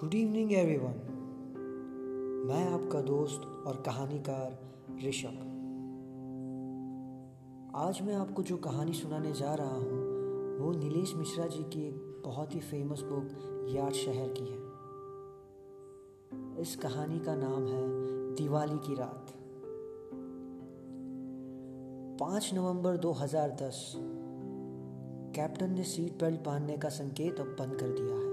[0.00, 0.94] Good evening everyone
[2.48, 4.58] मैं आपका दोस्त और कहानीकार
[5.06, 5.38] ऋषभ।
[7.76, 9.88] आज मैं आपको जो कहानी सुनाने जा रहा हूँ,
[10.58, 13.28] वो नीलेश मिश्रा जी की एक बहुत ही फ़ेमस बुक
[13.76, 14.60] याद शहर की है।
[16.62, 17.88] इस कहानी का नाम है
[18.34, 19.32] दिवाली की रात।
[22.20, 23.92] 5 नवंबर 2010
[25.36, 28.25] कैप्टन ने सीट बेल्ट बांधने का संकेत अब बंद कर दिया है।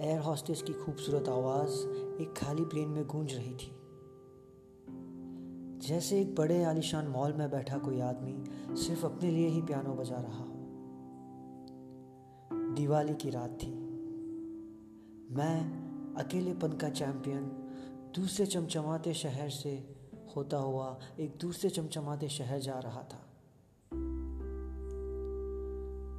[0.00, 1.70] एयर हॉस्टेस की खूबसूरत आवाज़
[2.22, 3.74] एक खाली प्लेन में गूंज रही थी।
[5.88, 8.44] जैसे एक बड़े आलिशान मॉल में बैठा कोई आदमी
[8.76, 10.54] सिर्फ़ अपने लिए ही पियानो बजा रहा हो।
[12.74, 13.70] दिवाली की रात थी।
[15.34, 17.40] मैं, अकेलेपन का चैंपियन
[18.14, 19.96] दूसरे चमचमाते शहर से
[20.36, 23.26] होता हुआ एक दूसरे चमचमाते शहर जा रहा था।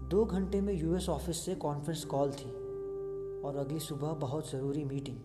[0.08, 2.69] दो घंटे में यूएस ऑफ़िस से कॉन्फ्रेंस कॉल थी।
[3.46, 5.18] और अगली सुबह बहुत ज़रूरी मीटिंग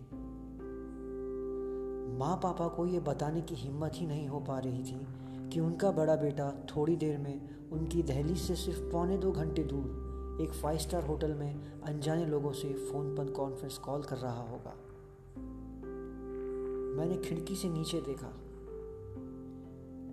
[2.19, 5.07] माँ पापा को ये बताने की हिम्मत ही नहीं हो पा रही थी
[5.49, 10.05] कि उनका बड़ा बेटा थोड़ी देर में उनकी दहलीज से सिर्फ़ पौने दो घंटे दूर
[10.41, 14.73] एक फाइव स्टार होटल में अनजाने लोगों से फ़ोन पर कॉन्फ्रेंस कॉल कर रहा होगा।
[16.97, 18.33] मैंने खिड़की से नीचे देखा।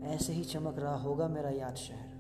[0.09, 2.13] ऐसे ही चमक रहा होगा मेरा याद शहर।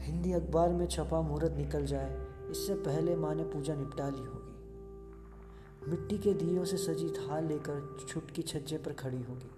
[0.00, 5.90] हिंदी अखबार में छपा मुहूर्त निकल जाए इससे पहले माँ ने पूजा निपटा ली होगी।
[5.90, 9.50] मिट्टी के दियों से सजी थाल लेकर छुटकी छज्जे पर खड़ी होगी।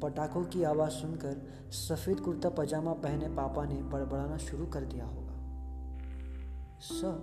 [0.00, 5.36] पटाखों की आवाज़ सुनकर सफ़ेद कुर्ता पजामा पहने पापा ने बड़बड़ाना शुरू कर दिया होगा।
[6.80, 7.16] Sir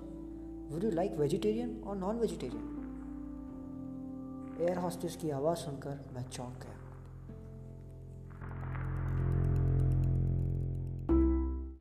[0.72, 2.66] would you like vegetarian और नॉन वेजिटेरियन
[4.62, 6.78] एयर हॉस्टेस की आवाज़ सुनकर मैं चौंक गया।